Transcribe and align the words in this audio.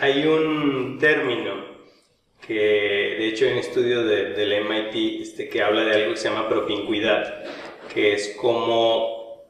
hay 0.00 0.26
un 0.26 0.98
término 0.98 1.78
que 2.46 2.54
de 2.54 3.28
hecho 3.28 3.44
hay 3.44 3.52
un 3.52 3.58
estudio 3.58 4.04
de, 4.04 4.32
del 4.32 4.64
MIT 4.64 5.22
este, 5.22 5.48
que 5.48 5.62
habla 5.62 5.82
de 5.82 5.94
algo 5.94 6.12
que 6.12 6.16
se 6.16 6.28
llama 6.28 6.48
propincuidad, 6.48 7.44
que 7.92 8.14
es 8.14 8.36
como 8.40 9.44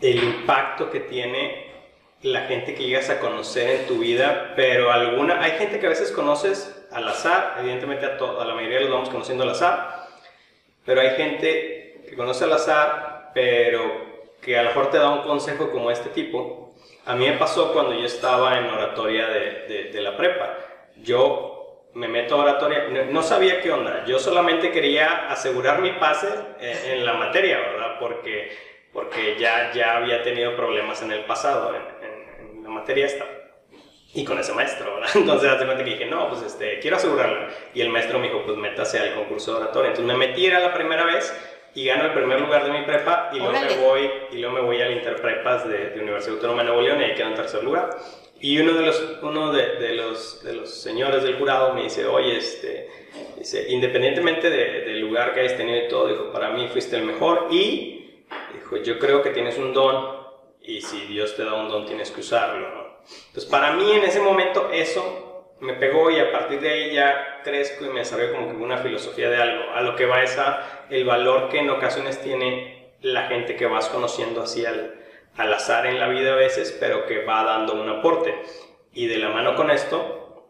el 0.00 0.22
impacto 0.22 0.90
que 0.90 1.00
tiene 1.00 1.66
la 2.22 2.42
gente 2.42 2.74
que 2.74 2.84
llegas 2.84 3.08
a 3.10 3.20
conocer 3.20 3.80
en 3.80 3.86
tu 3.86 3.98
vida, 3.98 4.52
pero 4.56 4.90
alguna, 4.90 5.42
hay 5.42 5.52
gente 5.52 5.78
que 5.78 5.86
a 5.86 5.90
veces 5.90 6.10
conoces 6.10 6.86
al 6.90 7.08
azar, 7.08 7.56
evidentemente 7.60 8.06
a, 8.06 8.16
a 8.16 8.44
la 8.44 8.54
mayoría 8.54 8.80
los 8.80 8.90
vamos 8.90 9.10
conociendo 9.10 9.44
al 9.44 9.50
azar, 9.50 10.06
pero 10.84 11.00
hay 11.00 11.10
gente 11.10 12.02
que 12.08 12.16
conoce 12.16 12.44
al 12.44 12.52
azar, 12.52 13.30
pero 13.34 14.15
que 14.40 14.58
a 14.58 14.62
lo 14.62 14.68
mejor 14.68 14.90
te 14.90 14.98
da 14.98 15.10
un 15.10 15.22
consejo 15.22 15.70
como 15.70 15.90
este 15.90 16.10
tipo. 16.10 16.74
A 17.04 17.14
mí 17.14 17.28
me 17.28 17.36
pasó 17.36 17.72
cuando 17.72 17.94
yo 17.94 18.06
estaba 18.06 18.58
en 18.58 18.66
oratoria 18.66 19.28
de, 19.28 19.90
de, 19.92 20.00
la 20.00 20.16
prepa. 20.16 20.56
Yo 20.96 21.90
me 21.94 22.08
meto 22.08 22.34
a 22.34 22.42
oratoria, 22.42 22.88
no, 23.10 23.22
sabía 23.22 23.60
qué 23.60 23.72
onda, 23.72 24.04
yo 24.06 24.18
solamente 24.18 24.70
quería 24.70 25.28
asegurar 25.30 25.80
mi 25.80 25.92
pase 25.92 26.28
en, 26.60 26.98
en 26.98 27.06
la 27.06 27.14
materia, 27.14 27.58
¿verdad? 27.58 27.96
Porque, 27.98 28.50
porque 28.92 29.36
ya, 29.38 29.72
ya 29.72 29.96
había 29.96 30.22
tenido 30.22 30.56
problemas 30.56 31.00
en 31.02 31.12
el 31.12 31.24
pasado, 31.24 31.74
en, 31.74 32.62
la 32.62 32.68
materia 32.68 33.06
esta. 33.06 33.24
Y 34.12 34.24
con 34.24 34.38
ese 34.38 34.52
maestro, 34.52 34.94
¿verdad? 34.94 35.10
Entonces, 35.14 35.50
hace 35.50 35.64
cuenta 35.64 35.84
que 35.84 35.90
dije, 35.90 36.06
no, 36.06 36.28
pues 36.28 36.42
este, 36.42 36.78
quiero 36.80 36.96
asegurarlo. 36.96 37.48
Y 37.74 37.80
el 37.82 37.90
maestro 37.90 38.18
me 38.18 38.28
dijo, 38.28 38.42
pues 38.44 38.56
métase 38.56 38.98
al 38.98 39.14
concurso 39.14 39.52
de 39.52 39.62
oratoria. 39.62 39.90
Entonces 39.90 40.16
me 40.16 40.26
metí, 40.26 40.46
era 40.46 40.58
la 40.60 40.74
primera 40.74 41.04
vez, 41.04 41.32
y 41.76 41.84
gano 41.84 42.06
el 42.06 42.14
primer 42.14 42.40
lugar 42.40 42.64
de 42.64 42.70
mi 42.70 42.86
prepa 42.86 43.30
y 43.34 43.38
luego 43.38 43.52
me 43.52 43.76
voy 43.76 44.10
y 44.32 44.38
luego 44.38 44.56
me 44.56 44.62
voy 44.62 44.80
al 44.80 44.92
Interprepas 44.92 45.68
de, 45.68 45.90
de 45.90 46.00
Universidad 46.00 46.36
Autónoma 46.36 46.62
de 46.62 46.68
Nuevo 46.68 46.80
León 46.80 47.00
y 47.02 47.04
ahí 47.04 47.14
quedo 47.14 47.28
en 47.28 47.34
tercer 47.34 47.62
lugar. 47.62 47.90
Y 48.40 48.58
uno 48.58 48.72
de 48.72 48.86
los, 48.86 49.18
uno 49.20 49.52
de, 49.52 49.76
de 49.76 49.92
los, 49.92 50.42
de 50.42 50.54
los 50.54 50.70
señores 50.70 51.22
del 51.22 51.36
jurado 51.36 51.74
me 51.74 51.82
dice, 51.82 52.06
oye, 52.06 52.38
este, 52.38 52.88
dice, 53.36 53.66
independientemente 53.68 54.48
del 54.48 55.00
lugar 55.00 55.34
que 55.34 55.40
hayas 55.40 55.58
tenido 55.58 55.84
y 55.84 55.88
todo, 55.88 56.08
dijo, 56.08 56.32
para 56.32 56.48
mí 56.48 56.66
fuiste 56.68 56.96
el 56.96 57.02
mejor 57.02 57.48
y 57.50 58.24
dijo, 58.54 58.78
yo 58.78 58.98
creo 58.98 59.22
que 59.22 59.30
tienes 59.30 59.58
un 59.58 59.74
don 59.74 60.16
y 60.62 60.80
si 60.80 61.00
Dios 61.02 61.36
te 61.36 61.44
da 61.44 61.54
un 61.54 61.68
don 61.68 61.84
tienes 61.84 62.10
que 62.10 62.20
usarlo. 62.20 62.70
¿no? 62.70 62.86
Entonces, 63.28 63.50
para 63.50 63.72
mí 63.72 63.92
en 63.92 64.04
ese 64.04 64.20
momento 64.20 64.70
eso 64.72 65.26
me 65.60 65.74
pegó 65.74 66.10
y 66.10 66.18
a 66.18 66.32
partir 66.32 66.60
de 66.60 66.68
ahí 66.68 66.94
ya 66.94 67.40
crezco 67.42 67.84
y 67.84 67.88
me 67.88 68.00
desarrollo 68.00 68.32
como 68.32 68.48
que 68.48 68.56
una 68.56 68.78
filosofía 68.78 69.30
de 69.30 69.36
algo. 69.36 69.72
A 69.74 69.80
lo 69.80 69.96
que 69.96 70.06
va 70.06 70.22
es 70.22 70.36
el 70.90 71.04
valor 71.04 71.48
que 71.48 71.58
en 71.58 71.70
ocasiones 71.70 72.20
tiene 72.20 72.94
la 73.02 73.28
gente 73.28 73.56
que 73.56 73.66
vas 73.66 73.88
conociendo 73.88 74.42
así 74.42 74.64
al, 74.64 74.94
al 75.36 75.52
azar 75.52 75.86
en 75.86 76.00
la 76.00 76.08
vida 76.08 76.32
a 76.32 76.36
veces, 76.36 76.76
pero 76.78 77.06
que 77.06 77.24
va 77.24 77.44
dando 77.44 77.74
un 77.74 77.88
aporte. 77.88 78.34
Y 78.92 79.06
de 79.06 79.18
la 79.18 79.28
mano 79.30 79.54
con 79.54 79.70
esto, 79.70 80.46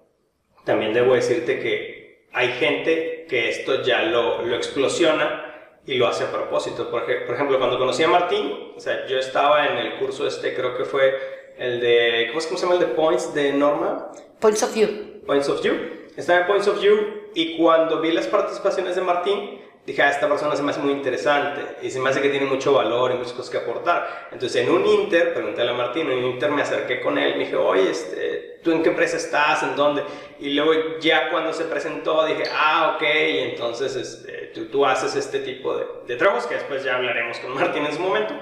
también 0.65 0.93
debo 0.93 1.15
decirte 1.15 1.59
que 1.59 2.29
hay 2.33 2.49
gente 2.53 3.27
que 3.29 3.49
esto 3.49 3.83
ya 3.83 4.03
lo, 4.03 4.43
lo 4.43 4.57
explosiona 4.57 5.47
y 5.87 5.95
lo 5.95 6.07
hace 6.07 6.25
a 6.25 6.33
propósito. 6.33 6.91
Por, 6.91 7.11
ejemplo, 7.11 7.59
cuando 7.59 7.79
conocí 7.79 8.03
a 8.03 8.09
Martín, 8.09 8.73
o 8.77 8.81
sea, 8.81 9.07
yo 9.07 9.19
estaba 9.19 9.67
en 9.67 9.79
el 9.79 9.99
curso 9.99 10.27
este, 10.27 10.55
creo 10.55 10.77
que 10.77 10.85
fue 10.85 11.55
el 11.57 11.81
de, 11.81 12.29
¿cómo, 12.29 12.41
se 12.41 12.57
llama 12.57 12.75
el 12.75 12.81
de 12.81 12.87
Points 12.87 13.33
de 13.33 13.53
Norma? 13.53 14.11
Points 14.41 14.63
of 14.63 14.75
View. 14.75 15.23
Points 15.25 15.49
of 15.49 15.63
View. 15.63 15.75
Estaba 16.17 16.41
en 16.41 16.47
Points 16.47 16.69
of 16.69 16.81
View 16.81 17.26
y 17.37 17.55
cuando 17.59 18.01
vi 18.01 18.13
las 18.13 18.27
participaciones 18.29 18.97
de 18.97 19.03
Martín, 19.03 19.61
dije, 19.85 20.03
ah, 20.03 20.09
esta 20.09 20.27
persona 20.27 20.57
se 20.57 20.63
me 20.63 20.71
hace 20.71 20.81
muy 20.81 20.93
interesante 20.93 21.77
y 21.83 21.91
se 21.91 22.01
me 22.01 22.09
hace 22.09 22.23
que 22.23 22.31
tiene 22.31 22.47
mucho 22.47 22.73
valor 22.73 23.13
y 23.13 23.15
muchas 23.17 23.35
cosas 23.35 23.51
que 23.51 23.59
aportar. 23.59 24.29
Entonces, 24.33 24.63
en 24.63 24.73
un 24.73 24.87
Inter, 24.87 25.35
pregunté 25.35 25.61
a 25.61 25.73
Martín, 25.75 26.11
en 26.11 26.25
un 26.25 26.31
Inter 26.31 26.51
me 26.51 26.63
acerqué 26.63 26.99
con 27.03 27.19
él, 27.19 27.35
me 27.35 27.41
dije, 27.41 27.57
oye, 27.57 27.91
este, 27.91 28.61
¿tú 28.65 28.73
en 28.73 28.83
qué 28.83 28.89
empresa 28.89 29.19
estás? 29.19 29.63
¿En 29.65 29.77
dónde? 29.77 30.03
Y 30.41 30.55
luego 30.55 30.99
ya 30.99 31.31
cuando 31.31 31.53
se 31.53 31.65
presentó 31.65 32.25
dije, 32.25 32.45
ah, 32.55 32.95
ok, 32.97 33.03
y 33.03 33.39
entonces 33.39 33.95
este, 33.97 34.53
tú, 34.55 34.69
tú, 34.69 34.87
haces 34.87 35.15
este 35.15 35.41
tipo 35.41 35.77
de, 35.77 35.85
de 36.07 36.17
trabajos 36.17 36.47
que 36.47 36.55
después 36.55 36.83
ya 36.85 36.97
hablaremos 36.97 37.39
con 37.41 37.53
Martín 37.55 37.85
en 37.85 37.93
su 37.93 38.01
momento. 38.01 38.35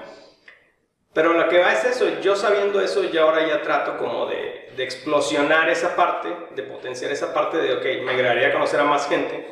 Pero 1.15 1.31
lo 1.31 1.47
que 1.47 1.59
va 1.59 1.71
es 1.71 1.85
eso, 1.85 2.19
yo 2.21 2.35
sabiendo 2.35 2.81
eso, 2.81 3.05
ya 3.05 3.21
ahora 3.21 3.47
ya 3.47 3.61
trato 3.61 3.97
como 3.97 4.25
de, 4.25 4.67
de, 4.75 4.83
explosionar 4.83 5.69
esa 5.69 5.95
parte, 5.95 6.27
de 6.53 6.61
potenciar 6.63 7.09
esa 7.09 7.33
parte 7.33 7.57
de, 7.57 7.73
ok, 7.73 8.03
me 8.03 8.11
agradaría 8.11 8.51
conocer 8.51 8.81
a 8.81 8.83
más 8.83 9.07
gente 9.07 9.47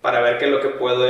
para 0.00 0.20
ver 0.20 0.36
qué 0.38 0.46
es 0.46 0.50
lo 0.50 0.60
que 0.60 0.70
puedo, 0.70 1.06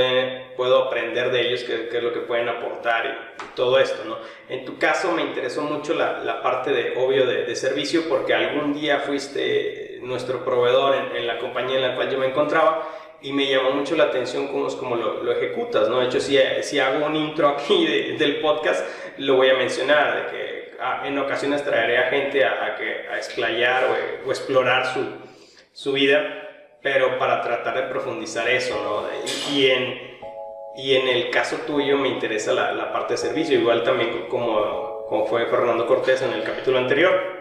puedo 0.54 0.84
aprender 0.84 1.30
de 1.30 1.48
ellos, 1.48 1.64
qué, 1.64 1.88
qué 1.88 1.96
es 1.96 2.02
lo 2.02 2.12
que 2.12 2.20
pueden 2.20 2.46
aportar 2.46 3.06
y, 3.06 3.56
todo 3.56 3.78
esto, 3.78 4.04
¿no? 4.04 4.18
En 4.50 4.66
tu 4.66 4.78
caso 4.78 5.12
me 5.12 5.22
interesó 5.22 5.62
mucho 5.62 5.94
la, 5.94 6.18
la 6.18 6.42
parte 6.42 6.72
de, 6.72 6.92
obvio, 6.98 7.26
de, 7.26 7.44
de, 7.44 7.56
servicio 7.56 8.02
porque 8.06 8.34
algún 8.34 8.74
día 8.74 9.00
fuiste 9.00 9.98
nuestro 10.02 10.44
proveedor 10.44 10.94
en, 10.94 11.16
en 11.16 11.26
la 11.26 11.38
compañía 11.38 11.76
en 11.76 11.82
la 11.82 11.94
cual 11.94 12.10
yo 12.10 12.18
me 12.18 12.26
encontraba 12.26 12.86
y 13.22 13.32
me 13.32 13.48
llamó 13.48 13.70
mucho 13.70 13.96
la 13.96 14.04
atención 14.04 14.48
cómo, 14.48 14.68
cómo 14.76 14.96
lo, 14.96 15.22
lo, 15.22 15.32
ejecutas, 15.32 15.88
¿no? 15.88 16.00
De 16.00 16.06
hecho, 16.06 16.20
si, 16.20 16.38
si 16.62 16.78
hago 16.78 17.06
un 17.06 17.16
intro 17.16 17.48
aquí 17.48 17.86
de, 17.86 18.16
del 18.18 18.40
podcast, 18.40 18.86
lo 19.18 19.36
voy 19.36 19.50
a 19.50 19.54
mencionar, 19.54 20.16
de 20.16 20.30
que 20.30 20.72
ah, 20.80 21.02
en 21.04 21.18
ocasiones 21.18 21.64
traeré 21.64 21.98
a 21.98 22.10
gente 22.10 22.44
a, 22.44 22.66
a 22.66 22.76
que, 22.76 23.08
a 23.10 23.16
explayar 23.16 23.84
o, 23.84 24.28
o, 24.28 24.30
explorar 24.30 24.86
su, 24.86 25.04
su 25.72 25.92
vida, 25.92 26.22
pero 26.82 27.18
para 27.18 27.42
tratar 27.42 27.76
de 27.76 27.82
profundizar 27.82 28.48
eso, 28.48 28.74
¿no? 28.82 29.08
Y, 29.50 29.58
y, 29.58 29.70
en, 29.70 30.18
y 30.76 30.96
en 30.96 31.08
el 31.08 31.30
caso 31.30 31.56
tuyo 31.66 31.96
me 31.96 32.08
interesa 32.08 32.52
la, 32.52 32.72
la 32.72 32.92
parte 32.92 33.14
de 33.14 33.18
servicio, 33.18 33.58
igual 33.58 33.82
también 33.82 34.26
como, 34.28 35.04
como 35.08 35.26
fue 35.26 35.46
Fernando 35.46 35.86
Cortés 35.86 36.22
en 36.22 36.32
el 36.32 36.42
capítulo 36.42 36.78
anterior 36.78 37.35